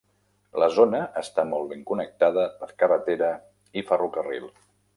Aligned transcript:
La 0.61 0.69
zona 0.77 1.01
està 1.21 1.45
molt 1.49 1.69
ben 1.75 1.83
connectada 1.93 2.47
per 2.63 2.71
carretera 2.85 3.31
i 3.83 3.87
ferrocarril. 3.91 4.53